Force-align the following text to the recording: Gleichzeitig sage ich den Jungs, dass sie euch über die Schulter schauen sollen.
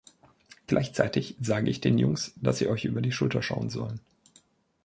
Gleichzeitig 0.65 1.35
sage 1.39 1.69
ich 1.69 1.79
den 1.79 1.99
Jungs, 1.99 2.33
dass 2.37 2.57
sie 2.57 2.67
euch 2.67 2.85
über 2.85 3.03
die 3.03 3.11
Schulter 3.11 3.43
schauen 3.43 3.69
sollen. 3.69 3.99